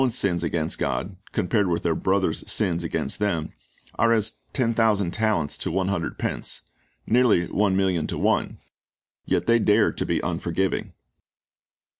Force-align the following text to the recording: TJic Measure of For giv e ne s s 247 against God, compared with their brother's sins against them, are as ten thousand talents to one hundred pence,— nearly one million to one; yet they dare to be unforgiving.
TJic 0.01 0.03
Measure 0.03 0.15
of 0.15 0.15
For 0.15 0.33
giv 0.33 0.33
e 0.33 0.33
ne 0.33 0.33
s 0.33 0.41
s 0.41 0.49
247 0.49 0.57
against 0.57 0.79
God, 0.79 1.17
compared 1.31 1.67
with 1.67 1.83
their 1.83 1.93
brother's 1.93 2.51
sins 2.51 2.83
against 2.83 3.19
them, 3.19 3.53
are 3.99 4.13
as 4.13 4.33
ten 4.51 4.73
thousand 4.73 5.11
talents 5.11 5.57
to 5.59 5.69
one 5.71 5.89
hundred 5.89 6.17
pence,— 6.17 6.61
nearly 7.05 7.45
one 7.45 7.77
million 7.77 8.07
to 8.07 8.17
one; 8.17 8.57
yet 9.25 9.45
they 9.45 9.59
dare 9.59 9.91
to 9.93 10.03
be 10.03 10.19
unforgiving. 10.21 10.93